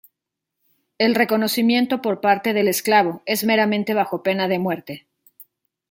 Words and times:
El 0.97 1.13
reconocimiento 1.13 2.01
por 2.01 2.21
parte 2.21 2.53
del 2.53 2.67
esclavo 2.67 3.21
es 3.27 3.43
meramente 3.43 3.93
bajo 3.93 4.23
pena 4.23 4.47
de 4.47 4.57
muerte. 4.57 5.07